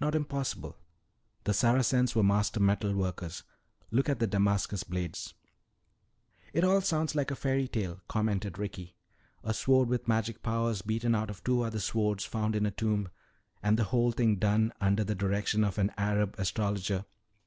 [0.00, 0.78] "Not impossible.
[1.44, 3.42] The Saracens were master metal workers.
[3.90, 5.34] Look at the Damascus blades."
[6.54, 8.96] "It all sounds like a fairy tale," commented Ricky.
[9.42, 13.10] "A sword with magic powers beaten out of two other swords found in a tomb.
[13.62, 17.04] And the whole thing done under the direction of an Arab astrologer."